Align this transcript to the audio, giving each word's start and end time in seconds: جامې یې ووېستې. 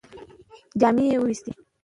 جامې 0.79 1.03
یې 1.09 1.17
ووېستې. 1.19 1.51